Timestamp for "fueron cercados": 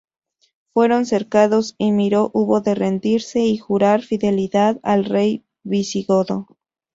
0.73-1.75